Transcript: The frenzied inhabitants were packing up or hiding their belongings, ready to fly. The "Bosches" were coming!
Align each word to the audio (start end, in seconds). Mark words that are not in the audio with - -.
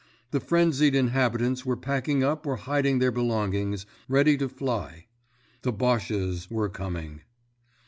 The 0.31 0.39
frenzied 0.39 0.95
inhabitants 0.95 1.63
were 1.63 1.77
packing 1.77 2.23
up 2.23 2.47
or 2.47 2.55
hiding 2.55 2.97
their 2.97 3.11
belongings, 3.11 3.85
ready 4.07 4.35
to 4.37 4.49
fly. 4.49 5.05
The 5.61 5.71
"Bosches" 5.71 6.49
were 6.49 6.69
coming! 6.69 7.21